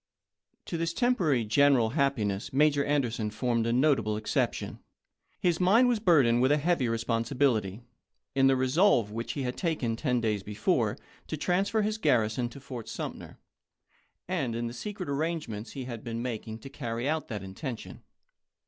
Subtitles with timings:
[0.65, 4.79] To this temporary general happiness Major An derson formed a notable exception.
[5.39, 7.81] His mind was burdened with a heavy responsibility
[8.33, 12.59] in the resolve which he had taken ten days before to transfer his garrison to
[12.59, 13.37] Fort Sumter,
[14.27, 17.77] and in the secret arrange ments he had been making to carry out that inten
[17.77, 18.01] tion.